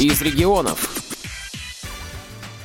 [0.00, 0.96] из регионов.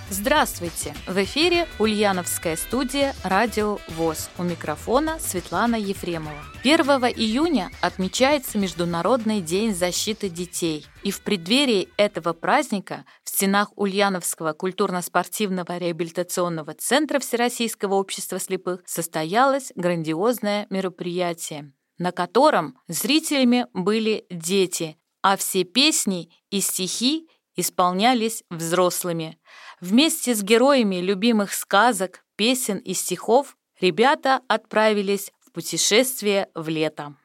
[0.09, 0.95] Здравствуйте!
[1.05, 4.29] В эфире Ульяновская студия «Радио ВОЗ».
[4.37, 6.41] У микрофона Светлана Ефремова.
[6.63, 6.79] 1
[7.13, 10.85] июня отмечается Международный день защиты детей.
[11.03, 19.73] И в преддверии этого праздника в стенах Ульяновского культурно-спортивного реабилитационного центра Всероссийского общества слепых состоялось
[19.75, 29.39] грандиозное мероприятие, на котором зрителями были дети, а все песни и стихи исполнялись взрослыми.
[29.81, 37.15] Вместе с героями любимых сказок, песен и стихов ребята отправились в путешествие в лето.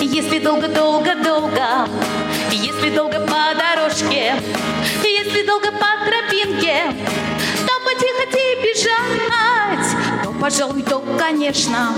[0.00, 1.86] Если долго-долго-долго,
[2.50, 4.34] если долго по дорожке,
[5.04, 6.27] если долго по тропинке,
[10.48, 11.92] пожалуй, то, конечно,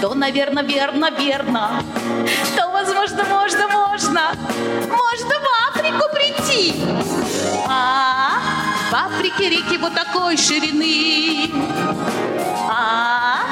[0.00, 1.80] то, наверное, верно, верно,
[2.56, 4.32] то, возможно, можно, можно,
[4.90, 6.74] можно в Африку прийти.
[7.68, 8.40] А
[8.90, 11.52] в Африке реки вот такой ширины,
[12.68, 13.42] а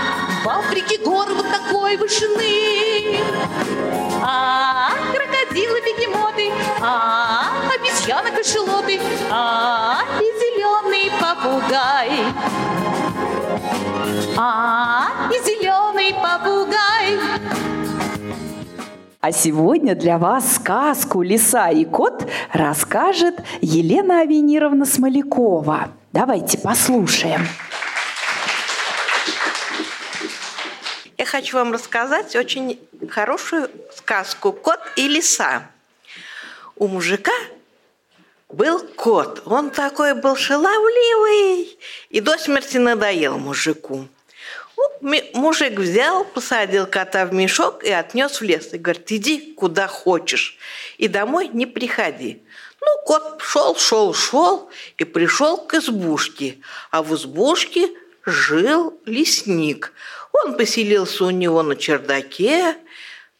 [0.43, 3.21] в Африке горы вот такой вышины,
[4.25, 6.51] а крокодилы, бегемоты,
[6.83, 12.25] а обезьяны, кошелоты, а и зеленый попугай.
[14.37, 17.19] А, и зеленый попугай.
[19.21, 25.91] А сегодня для вас сказку «Лиса и кот» расскажет Елена Авенировна Смолякова.
[26.13, 27.47] Давайте послушаем.
[31.19, 35.63] Я хочу вам рассказать очень хорошую сказку «Кот и лиса».
[36.77, 37.33] У мужика
[38.57, 39.43] был кот.
[39.45, 44.09] Он такой был шаловливый и до смерти надоел мужику.
[45.01, 48.73] Мужик взял, посадил кота в мешок и отнес в лес.
[48.73, 50.57] И говорит, иди куда хочешь,
[50.97, 52.43] и домой не приходи.
[52.81, 56.59] Ну, кот шел, шел, шел и пришел к избушке.
[56.91, 57.91] А в избушке
[58.25, 59.93] жил лесник.
[60.33, 62.77] Он поселился у него на чердаке,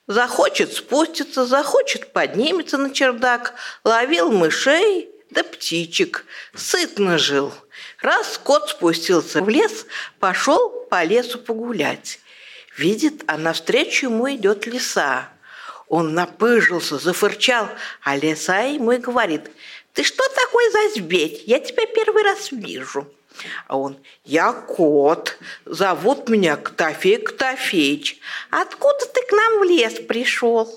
[0.07, 6.25] захочет спуститься, захочет поднимется на чердак, ловил мышей да птичек,
[6.55, 7.53] сытно жил–
[8.01, 9.87] Раз кот спустился в лес,
[10.19, 12.21] пошел по лесу погулять.
[12.77, 15.29] Видит, а навстречу ему идет лиса.
[15.89, 17.69] Он напыжился, зафырчал,
[18.03, 19.51] а лиса ему и говорит,
[19.95, 21.43] «Ты что такой за зверь?
[21.47, 23.11] Я тебя первый раз вижу».
[23.69, 28.19] А он, я кот, зовут меня Ктофей Ктофеич.
[28.51, 30.73] Откуда ты к нам в лес пришел?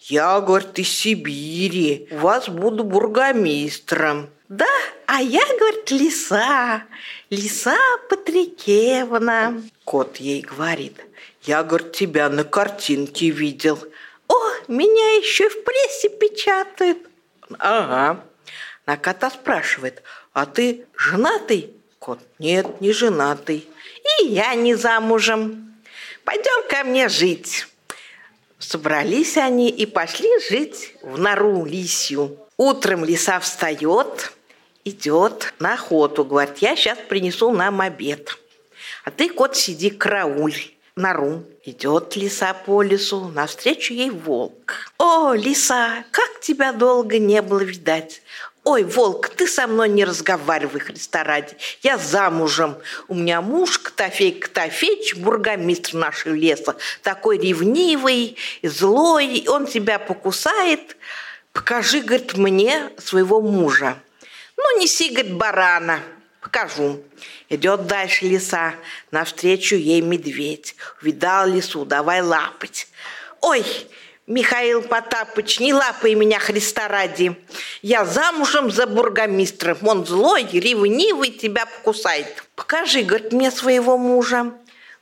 [0.00, 4.30] Я, говорит, из Сибири, у вас буду бургомистром.
[4.48, 4.66] Да,
[5.06, 6.84] а я, говорит, лиса,
[7.30, 7.76] лиса
[8.08, 9.60] Патрикевна.
[9.84, 11.00] Кот ей говорит,
[11.42, 13.78] я, говорит, тебя на картинке видел.
[14.28, 14.34] О,
[14.68, 16.98] меня еще в прессе печатают.
[17.58, 18.24] Ага.
[18.86, 20.04] На кота спрашивает,
[20.36, 21.70] а ты женатый?
[21.98, 23.66] Кот, нет, не женатый.
[24.20, 25.74] И я не замужем.
[26.24, 27.66] Пойдем ко мне жить.
[28.58, 32.36] Собрались они и пошли жить в нору лисью.
[32.58, 34.34] Утром лиса встает,
[34.84, 38.36] идет на охоту, говорит, я сейчас принесу нам обед.
[39.04, 40.52] А ты, кот, сиди, карауль,
[40.96, 41.44] нору.
[41.64, 44.92] Идет лиса по лесу, навстречу ей волк.
[44.98, 48.20] О, лиса, как тебя долго не было видать.
[48.66, 51.56] Ой, волк, ты со мной не разговаривай, Христа ради.
[51.84, 52.76] Я замужем.
[53.06, 56.74] У меня муж Ктофей Ктофеич, бургомистр нашего леса.
[57.04, 60.96] Такой ревнивый, злой, он тебя покусает.
[61.52, 63.98] Покажи, говорит, мне своего мужа.
[64.56, 66.00] Ну, неси, говорит, барана.
[66.40, 67.04] Покажу.
[67.48, 68.74] Идет дальше лиса.
[69.12, 70.74] Навстречу ей медведь.
[71.00, 72.88] Увидал лису, давай лапать.
[73.42, 73.64] Ой,
[74.26, 77.36] Михаил Потапыч, не лапай меня, Христа ради.
[77.80, 79.78] Я замужем за бургомистром.
[79.82, 82.42] Он злой, ревнивый, тебя покусает.
[82.56, 84.52] Покажи, говорит, мне своего мужа.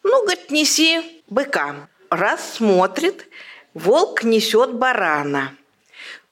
[0.03, 1.89] Ну, говорит, неси быка.
[2.11, 3.27] Раз смотрит,
[3.73, 5.57] волк несет барана.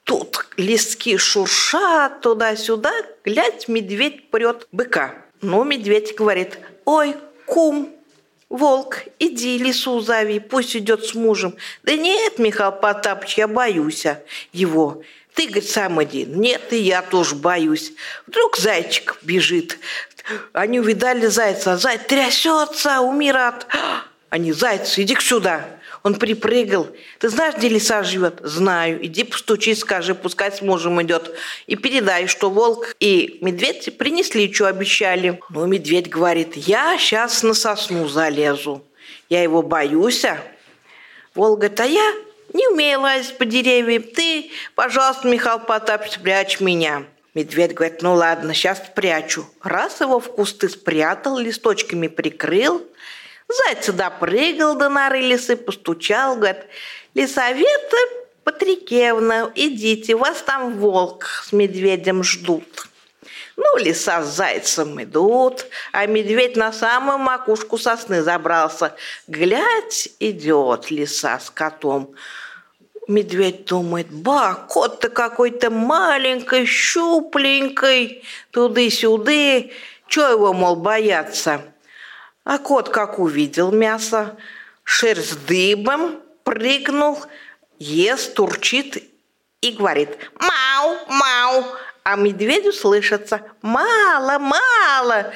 [0.03, 2.91] Тут листки шуршат туда-сюда,
[3.25, 5.15] глядь, медведь прет быка.
[5.41, 7.15] Ну, медведь говорит, ой,
[7.47, 7.89] кум,
[8.57, 11.55] волк, иди лису зови, пусть идет с мужем.
[11.83, 14.05] Да нет, Михаил Потапыч, я боюсь
[14.51, 15.01] его.
[15.33, 16.25] Ты, говорит, сам иди.
[16.25, 17.93] Нет, и я тоже боюсь.
[18.27, 19.79] Вдруг зайчик бежит.
[20.53, 23.65] Они увидали зайца, а заяц трясется, умирает.
[24.29, 25.65] Они, зайцы, иди сюда.
[26.03, 26.89] Он припрыгал.
[27.19, 28.39] Ты знаешь, где лиса живет?
[28.43, 29.05] Знаю.
[29.05, 31.33] Иди постучи, скажи, пускай с мужем идет.
[31.65, 35.39] И передай, что волк и медведь принесли, что обещали.
[35.49, 38.83] Ну, медведь говорит, я сейчас на сосну залезу.
[39.29, 40.25] Я его боюсь.
[41.35, 42.13] Волк говорит, а я
[42.51, 44.03] не умею лазить по деревьям.
[44.03, 47.03] Ты, пожалуйста, Михаил Потапович, спрячь меня.
[47.33, 49.45] Медведь говорит, ну ладно, сейчас спрячу.
[49.61, 52.85] Раз его в кусты спрятал, листочками прикрыл.
[53.47, 56.65] Зайца допрыгал до норы лисы, постучал, говорит,
[57.13, 57.97] Лисавета
[58.43, 62.87] Патрикевна, идите, вас там волк с медведем ждут.
[63.55, 68.95] Ну, лиса с зайцем идут, а медведь на самую макушку сосны забрался.
[69.27, 72.15] Глядь, идет лиса с котом.
[73.07, 79.71] Медведь думает, ба, кот-то какой-то маленький, щупленький, туды-сюды,
[80.07, 81.61] чего его, мол, бояться?
[82.43, 84.37] А кот как увидел мясо,
[84.83, 87.19] шерсть дыбом, прыгнул,
[87.79, 89.03] ест, турчит
[89.61, 91.65] и говорит «Мау, мау!»
[92.03, 95.33] А медведю слышится «Мало, мало!»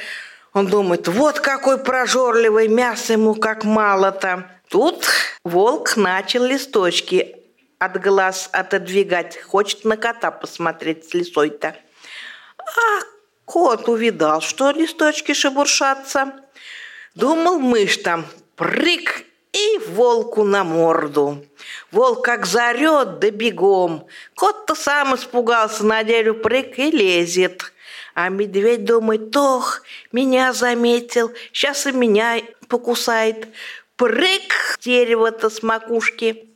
[0.54, 4.50] Он думает, вот какой прожорливый, мясо ему как мало-то.
[4.70, 5.06] Тут
[5.44, 7.36] волк начал листочки
[7.80, 11.76] от глаз отодвигать, хочет на кота посмотреть с лисой-то.
[12.58, 13.02] А
[13.46, 16.34] кот увидал, что листочки шебуршатся.
[17.18, 21.44] Думал, мышь там, прыг и волку на морду.
[21.92, 24.06] Волк как зарет, да бегом.
[24.36, 27.74] Кот-то сам испугался, на дерево прыг и лезет.
[28.14, 29.82] А медведь думает, ох,
[30.12, 33.48] меня заметил, сейчас и меня покусает.
[33.96, 36.47] Прыг дерево-то с макушки.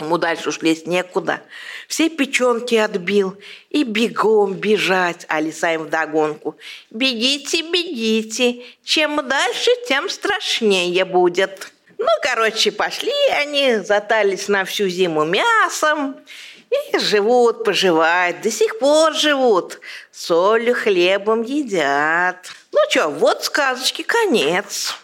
[0.00, 1.40] Ему дальше уж лезть некуда.
[1.86, 3.36] Все печенки отбил
[3.70, 6.56] и бегом бежать, а лиса им вдогонку.
[6.90, 11.72] Бегите, бегите, чем дальше, тем страшнее будет.
[11.96, 16.16] Ну, короче, пошли они, затались на всю зиму мясом
[16.70, 19.78] и живут, поживают, до сих пор живут,
[20.10, 22.50] солью, хлебом едят.
[22.72, 24.98] Ну что, вот сказочки конец.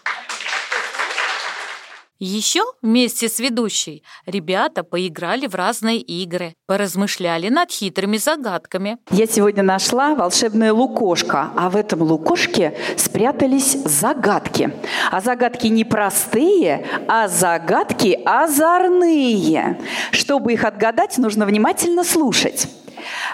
[2.23, 8.99] Еще вместе с ведущей ребята поиграли в разные игры, поразмышляли над хитрыми загадками.
[9.11, 14.71] Я сегодня нашла волшебное лукошко, а в этом лукошке спрятались загадки.
[15.11, 19.81] А загадки не простые, а загадки озорные.
[20.11, 22.69] Чтобы их отгадать, нужно внимательно слушать.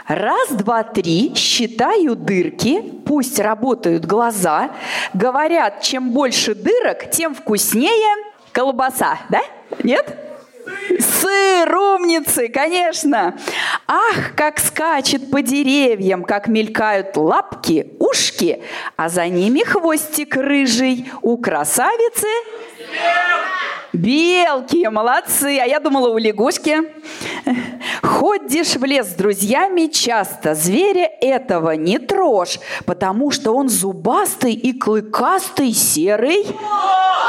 [0.06, 4.70] Раз, два, три, считаю дырки, пусть работают глаза.
[5.12, 8.14] Говорят, чем больше дырок, тем вкуснее
[8.56, 9.42] Колбаса, да?
[9.82, 10.16] Нет?
[10.98, 13.36] Сыр, умницы, конечно.
[13.86, 18.62] Ах, как скачет по деревьям, как мелькают лапки, ушки,
[18.96, 21.06] а за ними хвостик рыжий.
[21.20, 22.28] У красавицы...
[23.96, 25.58] Белки, молодцы.
[25.58, 26.76] А я думала, у лягушки.
[28.02, 30.54] Ходишь в лес с друзьями часто.
[30.54, 36.46] Зверя этого не трожь, потому что он зубастый и клыкастый, серый.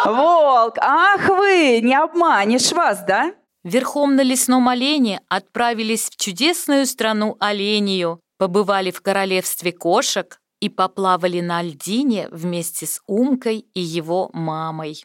[0.06, 3.32] Волк, ах вы, не обманешь вас, да?
[3.64, 11.42] Верхом на лесном олене отправились в чудесную страну оленью, побывали в королевстве кошек и поплавали
[11.42, 15.04] на льдине вместе с Умкой и его мамой.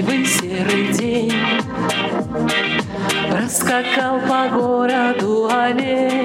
[0.00, 1.32] Дождливый серый день.
[3.30, 6.19] Раскакал по городу олень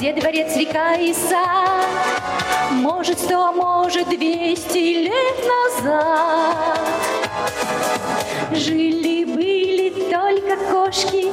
[0.00, 1.84] где дворец, река и сад,
[2.70, 6.80] Может, сто, а может, двести лет назад.
[8.50, 11.30] Жили-были только кошки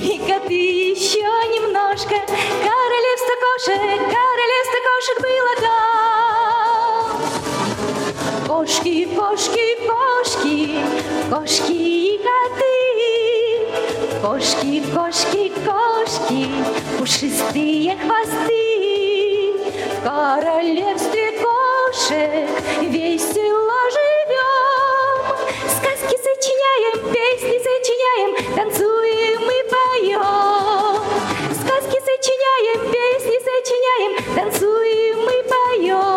[0.00, 2.16] и коты еще немножко.
[2.64, 3.80] Королевство кошек,
[4.16, 7.20] королевство кошек было там.
[8.48, 10.58] Кошки, кошки, кошки,
[11.28, 13.25] кошки и коты.
[14.26, 16.48] Кошки, кошки, кошки,
[16.98, 19.54] пушистые хвосты.
[19.92, 22.50] В королевстве кошек
[22.82, 25.20] весело живем.
[25.76, 31.04] Сказки сочиняем, песни сочиняем, танцуем и поем.
[31.54, 36.15] Сказки сочиняем, песни сочиняем, танцуем и поем.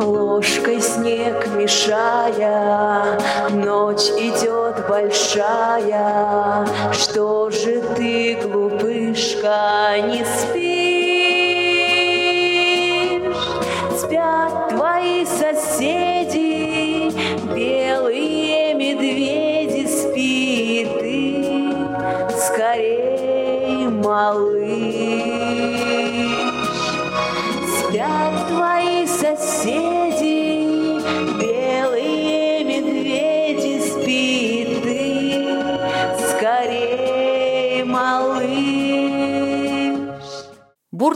[0.00, 3.18] Ложкой снег мешая,
[3.50, 10.89] Ночь идет большая, Что же ты, глупышка, не спишь?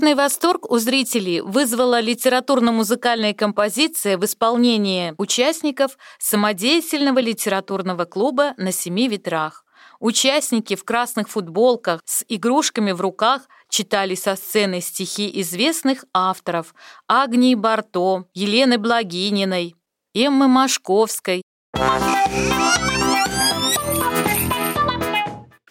[0.04, 9.08] Бурный восторг у зрителей вызвала литературно-музыкальная композиция в исполнении участников самодеятельного литературного клуба «На семи
[9.08, 9.64] ветрах».
[10.00, 16.74] Участники в красных футболках с игрушками в руках читали со сцены стихи известных авторов
[17.08, 19.74] Агнии Барто, Елены Благининой,
[20.12, 21.40] Эммы Машковской,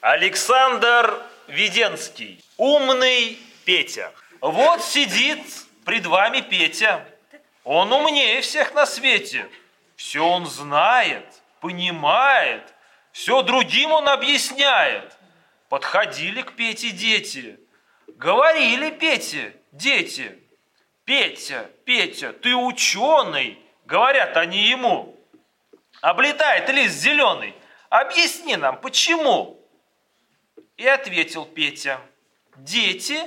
[0.02, 2.44] Александр Веденский.
[2.58, 4.12] Умный Петя.
[4.44, 5.40] Вот сидит
[5.86, 7.08] пред вами Петя.
[7.64, 9.50] Он умнее всех на свете.
[9.96, 12.74] Все он знает, понимает,
[13.14, 15.18] все другим он объясняет.
[15.70, 17.58] Подходили к Пете дети.
[18.08, 20.38] Говорили Пете, дети.
[21.06, 25.18] Петя, Петя, ты ученый, говорят они ему.
[26.02, 27.56] Облетает лист зеленый.
[27.90, 29.66] Объясни нам, почему?
[30.76, 32.02] И ответил Петя.
[32.58, 33.22] Дети,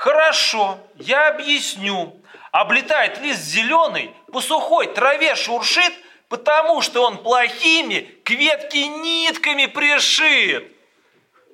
[0.00, 2.16] хорошо, я объясню.
[2.52, 5.92] Облетает лист зеленый, по сухой траве шуршит,
[6.28, 10.72] потому что он плохими к ветке нитками пришит.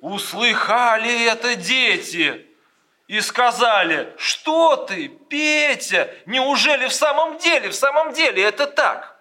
[0.01, 2.47] Услыхали это дети
[3.07, 9.19] и сказали, что ты, Петя, неужели в самом деле, в самом деле это так?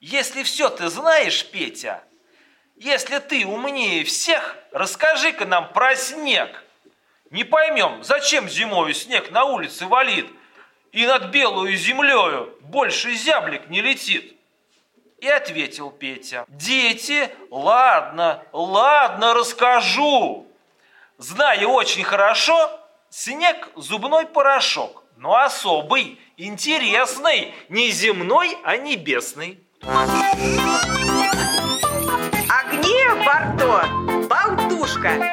[0.00, 2.04] Если все ты знаешь, Петя,
[2.76, 6.62] если ты умнее всех, расскажи-ка нам про снег.
[7.32, 10.26] Не поймем, зачем зимой снег на улице валит,
[10.92, 14.36] и над белую землею больше зяблик не летит.
[15.18, 20.46] И ответил Петя, дети, ладно, ладно, расскажу.
[21.16, 22.70] Знаю очень хорошо,
[23.08, 29.58] снег– зубной порошок, но особый, интересный, не земной, а небесный.
[32.50, 33.88] Агния Барто,
[34.28, 35.31] болтушка.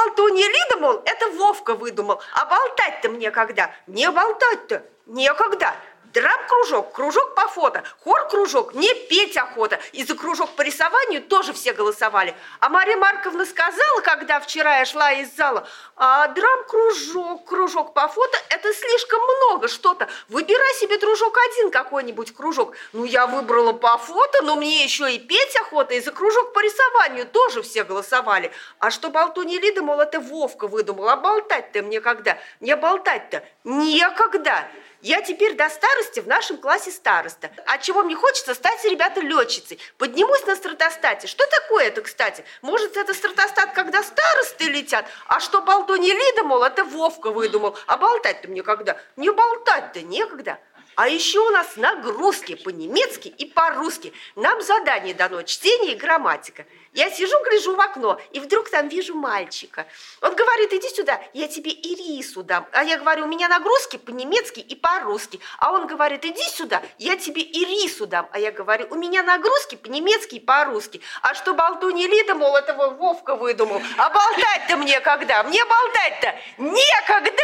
[0.00, 2.22] Что болту не выдумал, это Вовка выдумал.
[2.32, 3.70] А болтать-то мне когда?
[3.86, 5.74] Не болтать-то некогда.
[6.12, 9.78] Драм-кружок, кружок по фото, хор-кружок, не петь охота.
[9.92, 12.34] И за кружок по рисованию тоже все голосовали.
[12.58, 18.38] А Мария Марковна сказала, когда вчера я шла из зала, а драм-кружок, кружок по фото,
[18.48, 20.08] это слишком много что-то.
[20.28, 22.74] Выбирай себе, дружок, один какой-нибудь кружок.
[22.92, 26.58] Ну, я выбрала по фото, но мне еще и петь охота, и за кружок по
[26.60, 28.50] рисованию тоже все голосовали.
[28.80, 31.08] А что болту не Лида, мол, это Вовка выдумал.
[31.08, 32.36] А болтать-то мне когда?
[32.58, 34.66] Не болтать-то некогда.
[35.02, 37.50] Я теперь до старости в нашем классе староста.
[37.66, 39.78] От чего мне хочется стать, ребята, летчицей.
[39.96, 41.26] Поднимусь на стратостате.
[41.26, 42.44] Что такое это, кстати?
[42.60, 45.06] Может, это стратостат, когда старосты летят?
[45.26, 47.78] А что болту не Лида, мол, это Вовка выдумал.
[47.86, 48.98] А болтать-то мне когда?
[49.16, 50.58] Не болтать-то некогда.
[50.96, 54.12] А еще у нас нагрузки по-немецки и по-русски.
[54.36, 56.66] Нам задание дано чтение и грамматика.
[56.92, 59.86] Я сижу, гляжу в окно, и вдруг там вижу мальчика.
[60.20, 62.66] Он говорит, иди сюда, я тебе ирису дам.
[62.72, 65.38] А я говорю, у меня нагрузки по-немецки и по-русски.
[65.58, 68.28] А он говорит, иди сюда, я тебе ирису дам.
[68.32, 71.00] А я говорю, у меня нагрузки по-немецки и по-русски.
[71.22, 73.80] А что болту не Лида, мол, этого Вовка выдумал.
[73.96, 75.44] А болтать-то мне когда?
[75.44, 77.40] Мне болтать-то некогда!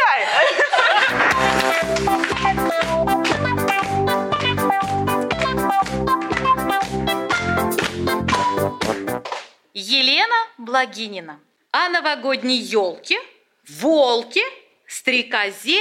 [9.79, 11.39] Елена Благинина.
[11.69, 13.21] О новогодней елке,
[13.69, 14.43] волке,
[14.87, 15.79] стрекозе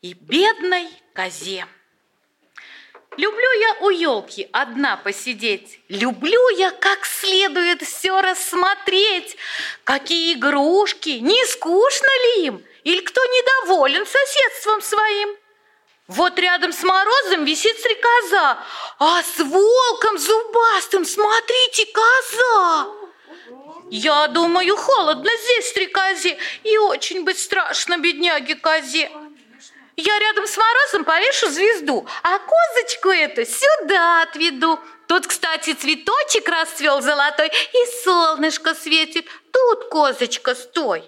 [0.00, 1.66] и бедной козе.
[3.16, 9.36] Люблю я у елки одна посидеть, Люблю я как следует все рассмотреть,
[9.82, 15.36] Какие игрушки, не скучно ли им, Или кто недоволен соседством своим.
[16.06, 18.58] Вот рядом с морозом висит стрекоза,
[19.00, 22.99] а с волком зубастым, смотрите, коза.
[23.90, 29.10] Я думаю, холодно здесь стрекозе, и очень быть страшно бедняге козе.
[29.96, 34.78] Я рядом с морозом повешу звезду, а козочку эту сюда отведу.
[35.08, 39.26] Тут, кстати, цветочек расцвел золотой, и солнышко светит.
[39.52, 41.02] Тут, козочка, стой.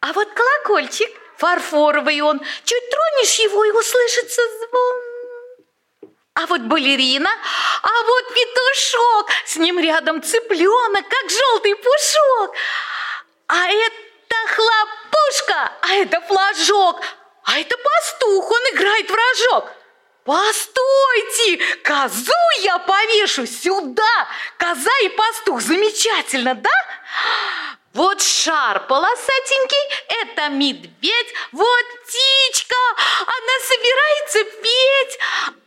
[0.00, 2.40] А вот колокольчик– фарфоровый он.
[2.64, 5.07] Чуть тронешь его, и услышится звон.
[6.38, 7.30] А вот балерина,
[7.82, 12.54] а вот петушок, с ним рядом цыпленок, как желтый пушок.
[13.48, 17.02] А это хлопушка, а это флажок,
[17.42, 19.72] а это пастух, он играет в рожок.
[20.24, 24.28] Постойте, козу я повешу сюда.
[24.58, 26.70] Коза и пастух, замечательно, да?
[27.98, 32.76] Вот шар полосатенький, это медведь, вот птичка,
[33.26, 35.18] она собирается петь,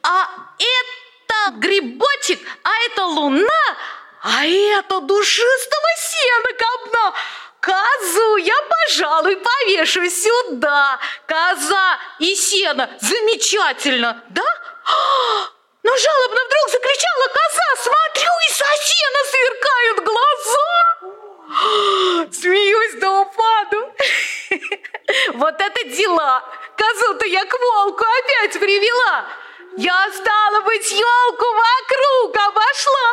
[0.01, 3.77] а это грибочек, а это луна,
[4.23, 7.13] а это душистого сена копна.
[7.59, 11.01] Козу я, пожалуй, повешу сюда.
[11.27, 12.89] Коза и сено.
[13.01, 14.47] Замечательно, да?
[15.83, 17.83] Но жалобно вдруг закричала коза.
[17.83, 21.20] Смотрю, и со сена сверкают глаза.
[22.31, 23.93] Смеюсь да упаду.
[25.33, 26.41] Вот это дела.
[26.77, 29.25] Козу-то я к волку опять привела.
[29.77, 33.11] Я, стала быть, елку вокруг обошла.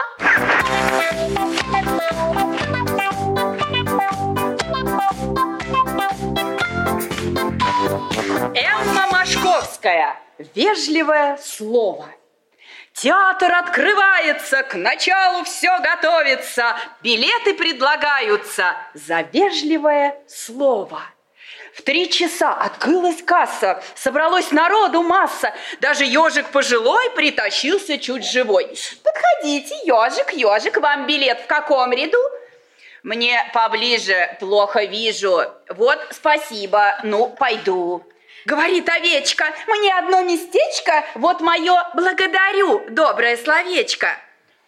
[8.54, 10.20] Эмма Машковская.
[10.54, 12.06] Вежливое слово.
[13.00, 21.02] Театр открывается, к началу все готовится, билеты предлагаются за вежливое слово.
[21.74, 28.76] В три часа открылась касса, собралось народу масса, даже ежик пожилой притащился чуть живой.
[29.04, 32.18] Подходите, ежик, ежик, вам билет в каком ряду?
[33.04, 35.44] Мне поближе, плохо вижу.
[35.68, 38.04] Вот, спасибо, ну, пойду.
[38.48, 44.16] Говорит овечка, мне одно местечко, вот мое благодарю, доброе словечко.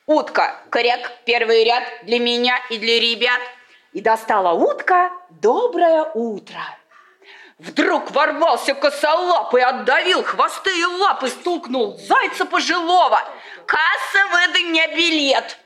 [0.04, 3.40] Утка, коряк, первый ряд для меня и для ребят.
[3.94, 6.60] И достала утка доброе утро.
[7.58, 13.22] Вдруг ворвался косолап и отдавил хвосты и лапы, стукнул зайца пожилого.
[13.64, 15.56] Касса, выдай мне билет.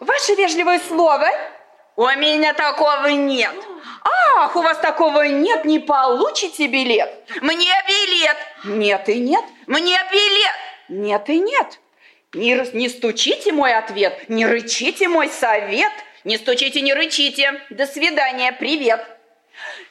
[0.00, 1.28] Ваше вежливое слово,
[1.96, 3.54] у меня такого нет.
[4.36, 7.10] Ах, у вас такого нет, не получите билет.
[7.40, 8.36] Мне билет.
[8.64, 9.44] Нет и нет.
[9.66, 10.54] Мне билет.
[10.88, 11.80] Нет и нет.
[12.34, 15.92] Не, не стучите мой ответ, не рычите мой совет.
[16.24, 17.60] Не стучите, не рычите.
[17.70, 19.06] До свидания, привет.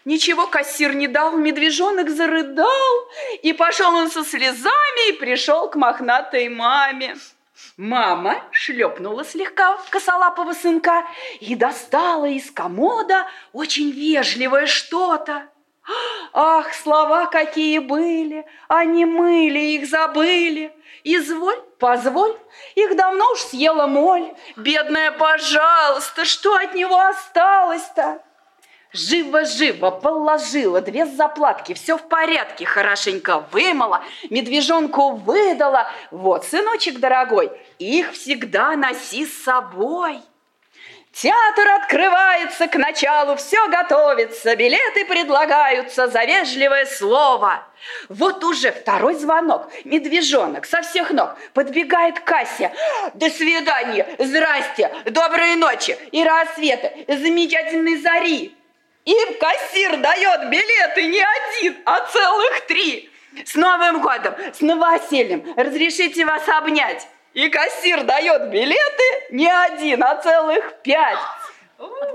[0.04, 3.10] Ничего кассир не дал, медвежонок зарыдал,
[3.44, 7.16] и пошел он со слезами и пришел к мохнатой маме.
[7.78, 11.06] Мама шлепнула слегка косолапого сынка
[11.40, 15.50] и достала из комода очень вежливое что-то.
[16.34, 20.74] Ах, слова какие были, они мыли, их забыли.
[21.04, 22.36] Изволь, позволь,
[22.76, 24.34] их давно уж съела моль.
[24.56, 28.24] Бедная, пожалуйста, что от него осталось-то?
[28.94, 35.90] Живо-живо положила две заплатки, все в порядке, хорошенько вымыла, медвежонку выдала.
[36.12, 40.22] Вот, сыночек дорогой, их всегда носи с собой.
[41.12, 47.64] Театр открывается к началу, все готовится, билеты предлагаются за вежливое слово.
[48.10, 52.72] Вот уже второй звонок, медвежонок со всех ног подбегает к кассе.
[53.16, 58.56] До свидания, здрасте, доброй ночи и рассвета, замечательной зари.
[59.06, 63.10] Им кассир дает билеты не один, а целых три.
[63.46, 67.08] С Новым годом, с новосельем, разрешите вас обнять.
[67.34, 71.18] И кассир дает билеты не один, а целых пять.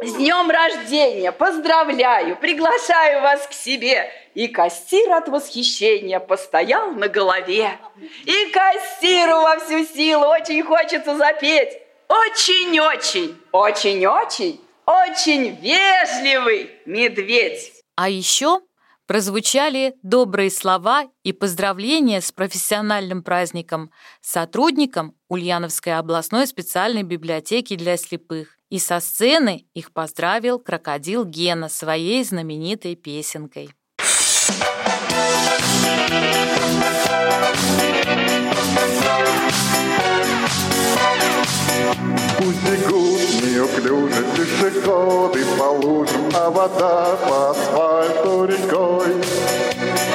[0.00, 1.32] С днем рождения!
[1.32, 2.36] Поздравляю!
[2.36, 4.10] Приглашаю вас к себе!
[4.34, 7.76] И кассир от восхищения постоял на голове.
[8.24, 11.76] И кассиру во всю силу очень хочется запеть.
[12.08, 17.72] Очень-очень, очень-очень очень вежливый медведь.
[17.94, 18.60] А еще
[19.06, 23.90] прозвучали добрые слова и поздравления с профессиональным праздником
[24.22, 28.56] сотрудникам Ульяновской областной специальной библиотеки для слепых.
[28.70, 33.70] И со сцены их поздравил крокодил Гена своей знаменитой песенкой.
[33.96, 34.77] Пусть
[44.68, 49.14] пешеходы по лужам, а вода по асфальту рекой.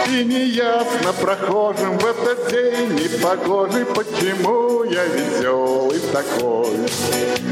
[0.10, 6.88] И неясно прохожим в этот день непогожий, почему я веселый такой.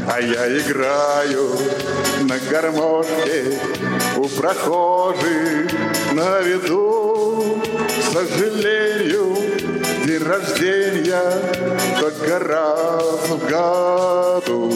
[0.08, 1.50] А я играю
[2.22, 3.58] на гармошке
[4.16, 5.72] у прохожих
[6.12, 7.60] на виду.
[7.88, 9.36] К сожалению,
[10.04, 11.32] день рождения
[11.98, 14.72] только раз в году.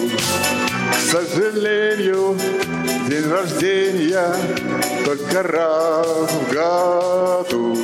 [1.06, 2.36] Сожалению,
[3.08, 4.34] день рождения
[5.04, 7.76] только раз в году.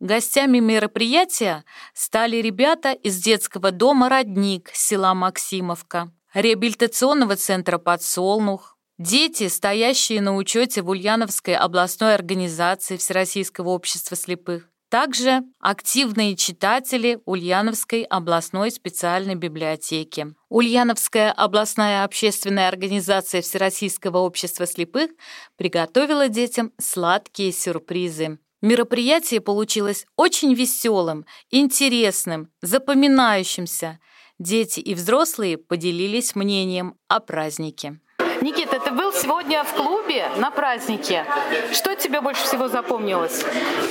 [0.00, 10.22] Гостями мероприятия стали ребята из детского дома «Родник» села Максимовка, реабилитационного центра «Подсолнух», дети, стоящие
[10.22, 19.34] на учете в Ульяновской областной организации Всероссийского общества слепых, также активные читатели Ульяновской областной специальной
[19.34, 20.36] библиотеки.
[20.50, 25.10] Ульяновская областная общественная организация Всероссийского общества слепых
[25.56, 28.38] приготовила детям сладкие сюрпризы.
[28.62, 33.98] Мероприятие получилось очень веселым, интересным, запоминающимся.
[34.38, 37.98] Дети и взрослые поделились мнением о празднике.
[38.44, 41.24] Никита, ты был сегодня в клубе на празднике.
[41.72, 43.42] Что тебе больше всего запомнилось?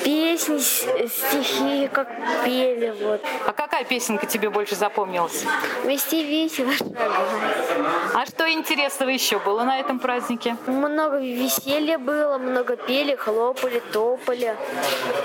[0.06, 2.08] Песни, стихи, как
[2.46, 3.20] пели, вот.
[3.48, 5.44] А какая песенка тебе больше запомнилась?
[5.86, 6.72] Вести весело.
[8.13, 10.56] А что интересного еще было на этом празднике?
[10.68, 14.56] Много веселья было, много пели, хлопали, топали.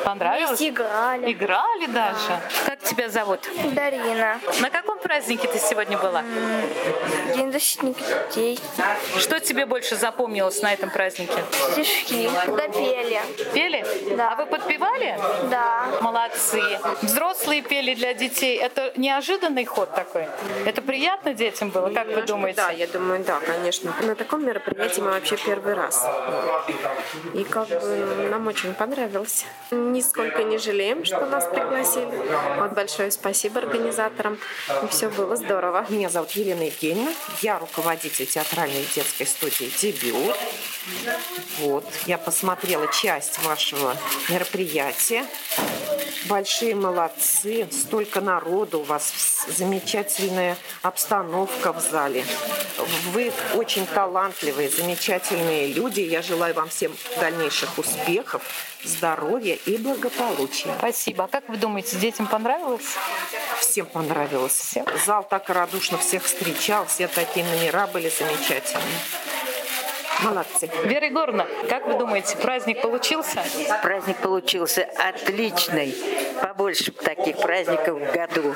[0.07, 0.59] Понравилось?
[0.59, 1.33] Вместе играли.
[1.33, 2.41] Играли даже?
[2.65, 3.41] Как тебя зовут?
[3.75, 4.41] Дарина.
[4.61, 6.23] На каком празднике ты сегодня была?
[7.35, 8.59] День защитника детей.
[9.19, 11.39] Что тебе больше запомнилось на этом празднике?
[11.73, 12.31] Стишки.
[12.47, 13.21] Да пели.
[13.53, 14.17] Пели?
[14.17, 14.33] Да.
[14.33, 15.19] А вы подпевали?
[15.51, 15.87] Да.
[16.01, 16.63] Молодцы.
[17.03, 18.57] Взрослые пели для детей.
[18.57, 20.27] Это неожиданный ход такой?
[20.65, 22.57] Это приятно детям было, как вы думаете?
[22.57, 23.95] Да, я думаю, да, конечно.
[24.03, 26.07] На таком мероприятии мы вообще первый раз.
[27.35, 29.45] И как бы нам очень понравилось.
[29.71, 32.23] Нисколько не жалеем, что нас пригласили.
[32.59, 34.39] Вот большое спасибо организаторам.
[34.85, 35.85] И все было здорово.
[35.89, 37.13] Меня зовут Елена Евгеньевна.
[37.43, 40.37] Я руководитель театральной детской студии «Дебют».
[41.59, 43.97] Вот, я посмотрела часть вашего
[44.29, 45.25] мероприятия.
[46.27, 49.13] Большие молодцы, столько народу, у вас
[49.49, 52.25] замечательная обстановка в зале.
[53.13, 56.01] Вы очень талантливые, замечательные люди.
[56.01, 58.43] Я желаю вам всем дальнейших успехов,
[58.85, 60.75] здоровья и благополучия.
[60.79, 61.25] Спасибо.
[61.25, 62.68] А как вы думаете, детям понравилось?
[63.61, 64.53] Всем понравилось.
[64.53, 64.87] Всем.
[65.07, 69.01] Зал так радушно всех встречал, все такие номера были замечательные.
[70.23, 70.69] Молодцы.
[70.85, 73.43] Вера Егоровна, как вы думаете, праздник получился?
[73.83, 75.95] Праздник получился отличный.
[76.43, 78.55] Побольше таких праздников в году.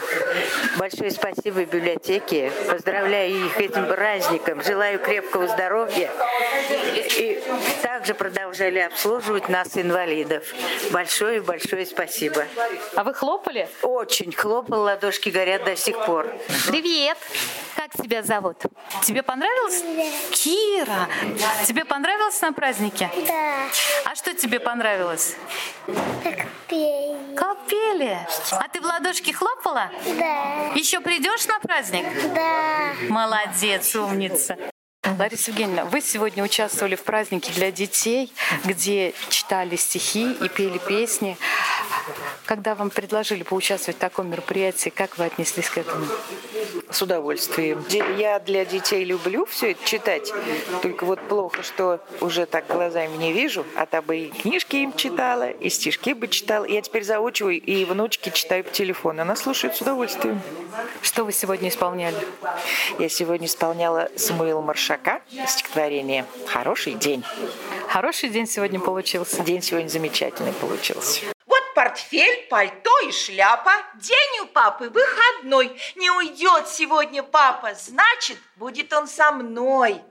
[0.77, 2.53] Большое спасибо библиотеке.
[2.69, 4.63] Поздравляю их этим праздником.
[4.63, 6.11] Желаю крепкого здоровья.
[7.19, 7.43] И
[7.83, 10.45] также продолжали обслуживать нас, инвалидов.
[10.91, 12.45] Большое-большое спасибо.
[12.97, 13.69] А вы хлопали?
[13.83, 14.33] Очень.
[14.33, 16.27] Хлопал, ладошки горят до сих пор.
[16.69, 17.19] Привет!
[17.77, 18.59] Как тебя зовут?
[19.03, 19.83] Тебе понравилось?
[20.31, 21.09] Кира!
[21.67, 23.11] Тебе понравилось на празднике?
[23.27, 24.11] Да.
[24.11, 25.37] А что тебе понравилось?
[26.23, 27.35] Как пели.
[27.37, 28.19] Как пели?
[28.53, 29.91] А ты в ладошки хлопала?
[30.19, 30.73] Да.
[30.75, 32.05] Еще придешь на праздник?
[32.35, 32.93] Да.
[33.09, 34.57] Молодец, умница.
[35.05, 38.33] Лариса Евгеньевна, вы сегодня участвовали в празднике для детей,
[38.65, 41.37] где читали стихи и пели песни.
[42.47, 46.07] Когда вам предложили поучаствовать в таком мероприятии, как вы отнеслись к этому?
[46.91, 47.85] С удовольствием.
[48.17, 50.33] Я для детей люблю все это читать,
[50.83, 54.95] только вот плохо, что уже так глазами не вижу, а то бы и книжки им
[54.95, 56.65] читала, и стишки бы читала.
[56.65, 59.23] Я теперь заучиваю, и внучки читаю по телефону.
[59.23, 60.41] Она слушает с удовольствием.
[61.01, 62.17] Что вы сегодня исполняли?
[62.99, 64.61] Я сегодня исполняла Самуила
[64.93, 67.25] Маршака стихотворение «Хороший день».
[67.89, 69.43] Хороший день сегодня получился.
[69.43, 71.23] День сегодня замечательный получился.
[71.47, 73.73] Вот портфель, пальто и шляпа.
[73.95, 75.75] День у папы выходной.
[75.97, 80.03] Не уйдет сегодня папа, значит, будет он со мной.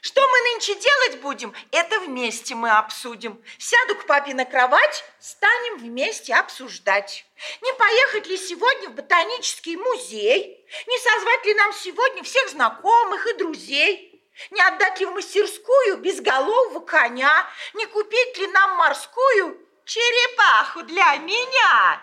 [0.00, 3.42] Что мы нынче делать будем, это вместе мы обсудим.
[3.58, 7.24] Сяду к папе на кровать, станем вместе обсуждать.
[7.62, 10.64] Не поехать ли сегодня в ботанический музей?
[10.86, 14.22] Не созвать ли нам сегодня всех знакомых и друзей?
[14.50, 17.48] Не отдать ли в мастерскую безголового коня?
[17.74, 22.02] Не купить ли нам морскую черепаху для меня?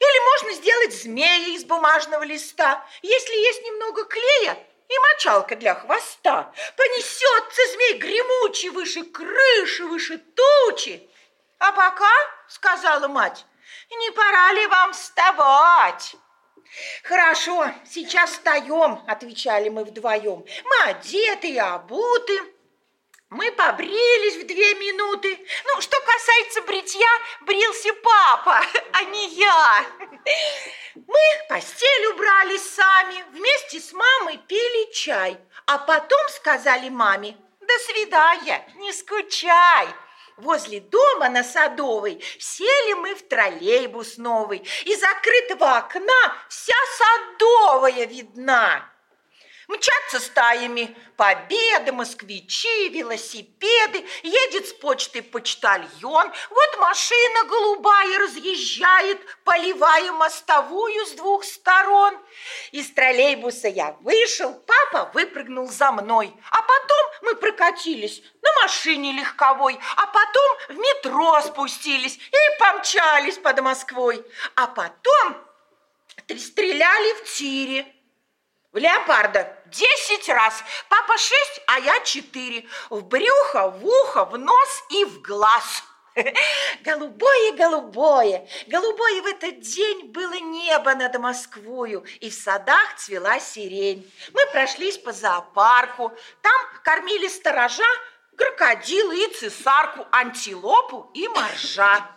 [0.00, 6.52] Или можно сделать змея из бумажного листа, если есть немного клея и мочалка для хвоста.
[6.76, 11.08] Понесется змей гремучий выше крыши, выше тучи.
[11.58, 12.12] А пока,
[12.48, 13.46] сказала мать,
[13.90, 16.16] не пора ли вам вставать?
[17.02, 20.44] Хорошо, сейчас встаем, отвечали мы вдвоем.
[20.64, 22.40] Мы одеты и обуты.
[23.32, 25.38] Мы побрились в две минуты.
[25.64, 27.08] Ну, что касается бритья,
[27.40, 28.60] брился папа,
[28.92, 29.86] а не я.
[30.94, 31.18] Мы
[31.48, 35.38] постель убрали сами, вместе с мамой пили чай.
[35.64, 39.88] А потом сказали маме, до свидания, не скучай.
[40.36, 44.58] Возле дома на Садовой сели мы в троллейбус новый.
[44.84, 48.91] Из закрытого окна вся Садовая видна.
[49.72, 54.06] Мчатся стаями победы, москвичи, велосипеды.
[54.22, 56.30] Едет с почты почтальон.
[56.50, 62.18] Вот машина голубая разъезжает, поливая мостовую с двух сторон.
[62.72, 66.34] Из троллейбуса я вышел, папа выпрыгнул за мной.
[66.50, 73.58] А потом мы прокатились на машине легковой, а потом в метро спустились и помчались под
[73.62, 74.22] Москвой.
[74.54, 75.36] А потом
[76.28, 77.86] стреляли в тире.
[78.72, 80.64] В леопарда десять раз.
[80.88, 82.66] Папа шесть, а я четыре.
[82.88, 85.84] В брюхо, в ухо, в нос и в глаз.
[86.82, 94.10] Голубое, голубое, голубое в этот день было небо над Москвою, и в садах цвела сирень.
[94.32, 97.82] Мы прошлись по зоопарку, там кормили сторожа,
[98.36, 102.10] крокодилы и цесарку, антилопу и моржа.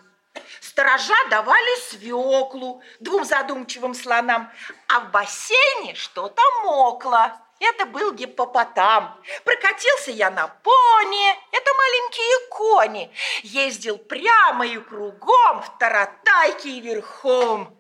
[0.62, 4.52] Сторожа давали свеклу двум задумчивым слонам,
[4.88, 7.32] а в бассейне что-то мокло.
[7.60, 9.15] Это был гиппопотам.
[9.45, 11.30] Прокатился я на пони.
[11.52, 13.12] Это маленькие кони.
[13.43, 17.78] Ездил прямо и кругом, в таратайке и верхом.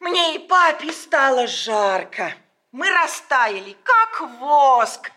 [0.00, 2.32] Мне и папе стало жарко.
[2.72, 5.10] Мы растаяли, как воск.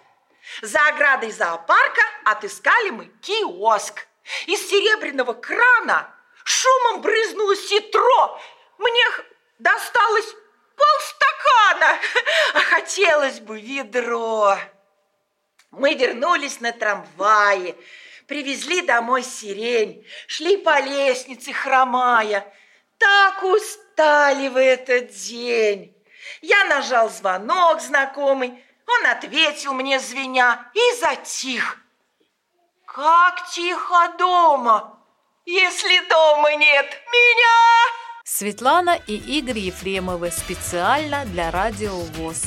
[0.61, 4.05] За оградой зоопарка отыскали мы киоск.
[4.45, 6.13] Из серебряного крана
[6.47, 8.39] шумом брызнуло ситро.
[8.77, 9.03] Мне
[9.59, 10.35] досталось
[10.75, 11.99] полстакана,
[12.53, 14.57] а хотелось бы ведро.
[15.71, 17.75] Мы вернулись на трамвае,
[18.27, 22.51] привезли домой сирень, шли по лестнице, хромая.
[22.97, 25.93] Так устали в этот день.
[26.41, 31.77] Я нажал звонок знакомый, он ответил мне, звеня, и затих.
[32.85, 34.96] Как тихо дома,
[35.47, 37.87] если дома нет меня.
[38.25, 42.43] Светлана и Игорь Ефремовы специально для Радио ВОЗ.